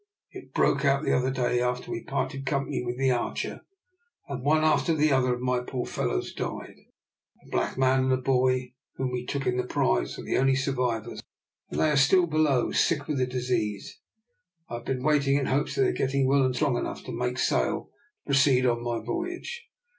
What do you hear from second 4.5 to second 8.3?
after the other my poor fellows died. A black man and